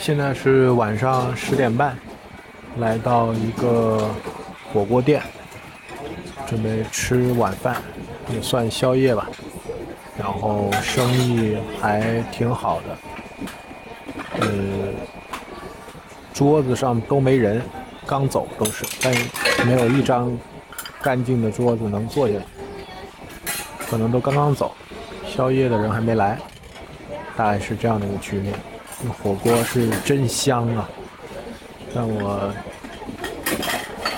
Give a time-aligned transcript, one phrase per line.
[0.00, 1.94] 现在是晚上十点半，
[2.78, 4.08] 来到一个
[4.72, 5.22] 火锅店，
[6.46, 7.76] 准备吃晚饭，
[8.32, 9.28] 也算宵夜吧。
[10.18, 12.98] 然后生意还挺好的，
[14.40, 14.48] 呃，
[16.32, 17.60] 桌子上都没人，
[18.06, 19.14] 刚走都是，但
[19.66, 20.34] 没有一张
[21.02, 22.34] 干净的桌子能坐下，
[23.86, 24.74] 可能都刚刚走，
[25.26, 26.38] 宵夜的人还没来，
[27.36, 28.54] 大概是这样的一个局面。
[29.08, 30.88] 火锅是真香啊，
[31.94, 32.52] 但我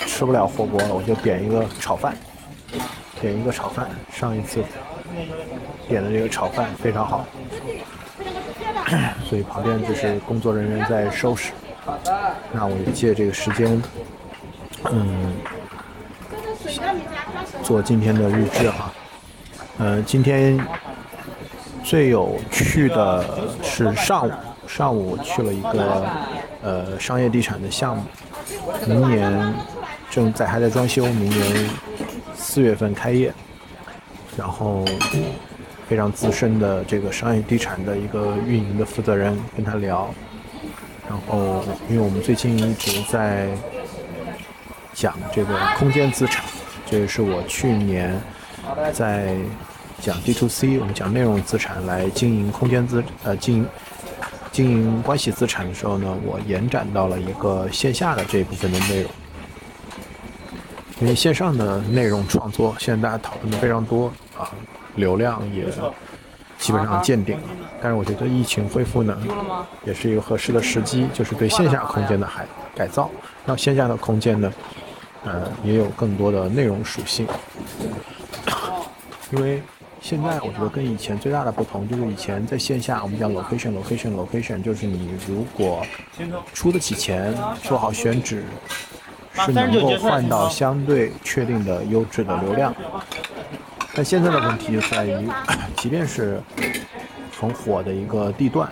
[0.07, 2.17] 吃不了火锅了，我就点一个炒饭，
[3.21, 3.89] 点一个炒饭。
[4.13, 4.63] 上一次
[5.89, 7.25] 点的这个炒饭非常好，
[9.25, 11.53] 所以旁边就是工作人员在收拾。
[12.53, 13.83] 那我就借这个时间，
[14.91, 15.33] 嗯，
[17.63, 18.93] 做今天的日志哈。
[19.79, 20.59] 呃，今天
[21.83, 24.33] 最有趣的是上午。
[24.75, 26.07] 上午去了一个
[26.63, 28.05] 呃商业地产的项目，
[28.87, 29.55] 明年
[30.11, 31.71] 正在还在装修，明年
[32.35, 33.31] 四月份开业。
[34.35, 34.83] 然后
[35.87, 40.09] 非常资深的这个商业地产的一个运营的负责人跟他聊，
[41.07, 43.49] 然后因为我们最近一直在
[44.95, 46.43] 讲这个空间资产，
[46.87, 48.19] 这也是我去年
[48.91, 49.37] 在
[50.01, 53.69] 讲 D to C，我们讲内容资产来经营空间资呃经营。
[54.53, 59.11] 经营关系资产的时候呢，我延展到了一个线下的这一部分的内容，
[61.01, 64.53] 因为线上的内容创作现在大家讨论的非常多啊，
[64.97, 65.65] 流量也
[66.59, 67.43] 基本上见顶了。
[67.81, 69.17] 但是我觉得疫情恢复呢，
[69.87, 73.11] 也是一个合适的时机，就是对线下空间的改改造，
[73.47, 74.53] 让线下的空间呢，
[75.25, 77.27] 呃，也有更多的内容属性，
[79.31, 79.63] 因为。
[80.03, 85.87] 现在我觉得跟以前最大的不同就是以前在线下我们讲 location location location，就是你如果
[86.53, 87.33] 出得起钱，
[87.63, 88.43] 做好选址，
[89.33, 92.75] 是能够换到相对确定的优质的流量。
[93.95, 95.29] 但现在的问题就在于，
[95.79, 96.43] 即便是
[97.41, 98.69] 很火的一个地段，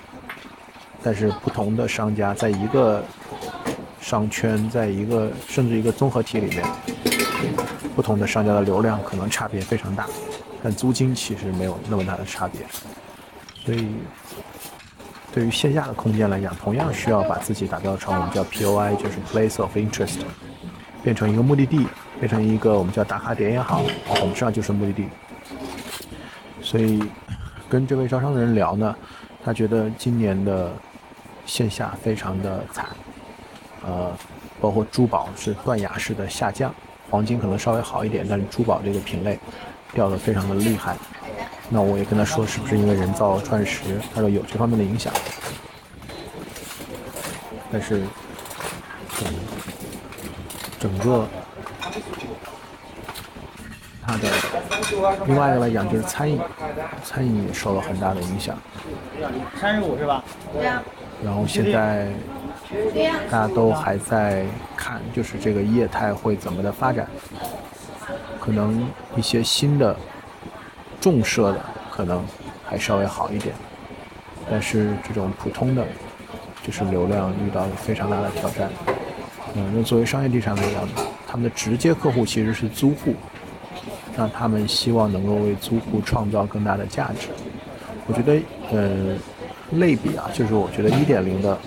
[1.01, 3.05] 但是不同的商家在一个
[4.01, 6.65] 商圈，在一个甚至一个综合体里面，
[7.95, 10.07] 不同的商家的流量可能差别非常大。
[10.63, 12.61] 但租金其实没有那么大的差别，
[13.65, 13.89] 所以
[15.33, 20.19] 对于线下的空间来讲，同样需要把自己打造成我们叫 POI，就是 Place of Interest，
[21.03, 21.87] 变成一个目的地，
[22.19, 23.83] 变成一个我们叫打卡点也好，
[24.15, 25.09] 统上就是目的地。
[26.61, 27.03] 所以
[27.69, 28.95] 跟这位招商的人聊呢，
[29.43, 30.71] 他觉得今年的
[31.47, 32.87] 线下非常的惨，
[33.83, 34.13] 呃，
[34.61, 36.75] 包括珠宝是断崖式的下降，
[37.11, 39.39] 黄金可能稍微好一点，但是珠宝这个品类。
[39.93, 40.97] 掉的非常的厉害，
[41.69, 44.01] 那我也跟他说，是不是因为人造钻石？
[44.15, 45.13] 他说有这方面的影响，
[47.73, 48.01] 但是，
[50.79, 51.27] 整个
[54.01, 54.29] 他的
[55.27, 56.41] 另外一个来讲就是餐饮，
[57.05, 58.57] 餐饮也受了很大的影响。
[59.61, 60.23] 三十五是吧？
[60.53, 60.81] 对呀。
[61.25, 62.13] 然后现在
[63.31, 64.45] 大家都还在
[64.77, 67.09] 看，就是这个业态会怎么的发展。
[68.41, 69.95] 可能一些新的
[71.01, 71.61] 重设的
[71.91, 72.25] 可能
[72.65, 73.55] 还稍微好一点，
[74.51, 75.85] 但是这种普通的，
[76.65, 78.71] 就是流量遇到了非常大的挑战。
[79.55, 80.89] 嗯，那作为商业地产来讲，
[81.27, 83.15] 他们的直接客户其实是租户，
[84.17, 87.29] 那他们希望能够为租户创造更大的价值。
[88.07, 89.17] 我觉得，呃，
[89.73, 91.59] 类比啊，就是我觉得一点零的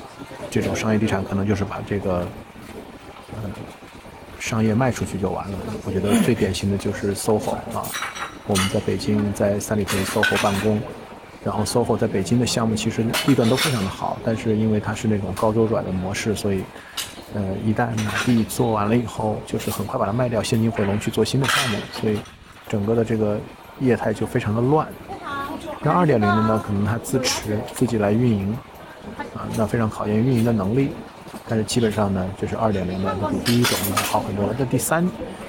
[0.62, 2.28] 这种商业地产可能就是把这个。
[3.34, 3.50] 呃
[4.40, 5.58] 商业卖出去就完了。
[5.86, 7.82] 我觉得最典型的就是 SOHO 啊，
[8.46, 10.82] 我们在北京在三里屯 SOHO 办公，
[11.46, 16.62] 然后 SOHO 在北京的项目其实地段都非常的好，但是因为它是那种高周转的模式，所以，
[17.34, 22.20] 呃，一旦买地做完了以后，就是很快把它卖掉，现金回笼去做新的项目，所以
[22.68, 23.40] 整个的这个
[23.80, 24.86] 业态就非常的乱。
[25.80, 28.54] 那二点零的呢，可能它自持自己来运营，
[29.58, 30.92] 那非常考验运营的能力。
[31.48, 34.56] 但是基本上呢，就是二点零的比第一种要好很多了。
[34.58, 35.06] 这第三，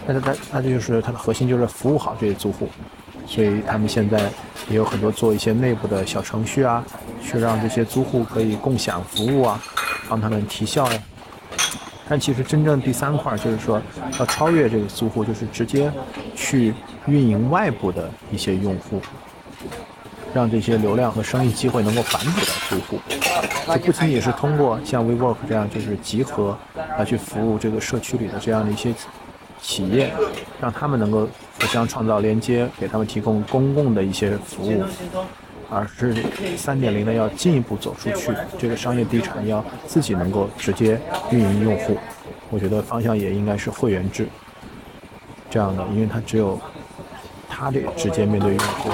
[0.06, 2.68] 但是它它这就是它的核心就是服务好这些租户，
[3.26, 4.18] 所以他们现在
[4.68, 6.84] 也有很多做一些内部的小程序啊，
[7.22, 9.62] 去让这些租户可以共享服务啊，
[10.08, 10.98] 帮他们提效呀。
[12.08, 13.80] 但其实真正第三块就是说
[14.18, 15.92] 要超越这个租户，就是直接
[16.34, 16.74] 去
[17.06, 19.00] 运营外部的一些用户。
[20.32, 22.98] 让这些流量和生意机会能够反哺到租户，
[23.66, 26.56] 这不仅仅是通过像 WeWork 这样就是集合
[26.98, 28.94] 来去服务这个社区里的这样的一些
[29.60, 30.12] 企业，
[30.60, 31.28] 让他们能够
[31.60, 34.84] 互相创造连接，给他们提供公共的一些服务，
[35.70, 36.14] 而是
[36.56, 41.96] 三点零呢要进一步走出去，这个商业地产要自己能够直接运营用户。
[42.50, 44.28] 我觉得方向也应该是会员制
[45.50, 46.60] 这样的，因为它只有
[47.48, 48.90] 它这直接面对用户，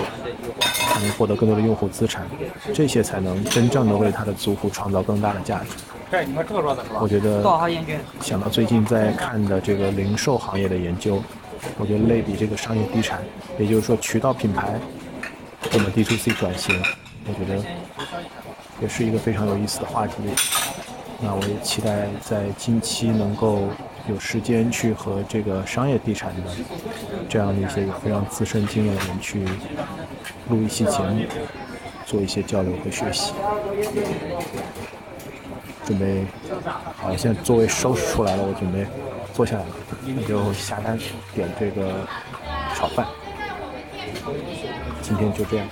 [1.00, 2.26] 能获得更多的用户资产，
[2.72, 5.70] 这些才能真正的为他的租户创造更大的价值。
[6.10, 6.98] 这你们这说的是吧？
[7.00, 7.42] 我觉得？
[8.20, 11.22] 想到最近在看的这个零售行业的研究，
[11.78, 13.20] 我觉得类比这个商业地产，
[13.58, 14.74] 也就是说渠道品牌
[15.70, 16.82] 怎么 D to C 转型，
[17.26, 17.62] 我觉得
[18.82, 20.14] 也是一个非常有意思的话题。
[21.20, 23.68] 那我也期待在近期能够
[24.10, 26.42] 有时间去和这个商业地产的
[27.28, 29.44] 这样的一些有非常资深经验的人去
[30.48, 31.24] 录一期节目，
[32.04, 33.32] 做一些交流和学习。
[35.84, 36.24] 准备，
[36.96, 38.86] 好，现在座位收拾出来了，我准备
[39.32, 39.68] 坐下来了，
[40.04, 40.98] 那就下单
[41.34, 42.06] 点这个
[42.74, 43.06] 炒饭。
[45.00, 45.66] 今天就这样。